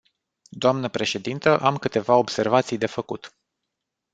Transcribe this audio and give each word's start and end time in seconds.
Dnă 0.49 0.87
președintă, 0.89 1.59
am 1.59 1.77
câteva 1.77 2.15
observații 2.15 2.77
de 2.77 2.85
făcut. 2.85 3.37